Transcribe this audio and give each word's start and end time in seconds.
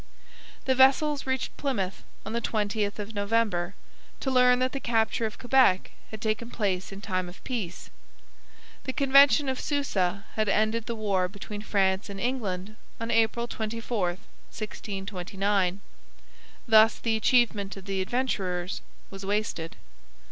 The 0.65 0.73
vessels 0.73 1.27
reached 1.27 1.55
Plymouth 1.57 2.01
on 2.25 2.33
the 2.33 2.41
20th 2.41 2.97
of 2.97 3.13
November, 3.13 3.75
to 4.21 4.31
learn 4.31 4.57
that 4.57 4.71
the 4.71 4.79
capture 4.79 5.27
of 5.27 5.37
Quebec 5.37 5.91
had 6.09 6.19
taken 6.19 6.49
place 6.49 6.91
in 6.91 7.01
time 7.01 7.29
of 7.29 7.43
peace. 7.43 7.91
The 8.85 8.93
Convention 8.93 9.47
of 9.47 9.59
Susa 9.59 10.25
had 10.33 10.49
ended 10.49 10.87
the 10.87 10.95
war 10.95 11.27
between 11.29 11.61
France 11.61 12.09
and 12.09 12.19
England 12.19 12.77
on 12.99 13.11
April 13.11 13.47
24, 13.47 14.07
1629; 14.49 15.81
thus 16.67 16.97
the 16.97 17.15
achievement 17.15 17.77
of 17.77 17.85
the 17.85 18.01
Adventurers 18.01 18.81
was 19.11 19.23
wasted. 19.23 19.75